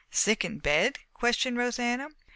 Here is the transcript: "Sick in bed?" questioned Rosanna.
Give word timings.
"Sick 0.09 0.43
in 0.43 0.57
bed?" 0.57 0.97
questioned 1.13 1.57
Rosanna. 1.59 2.09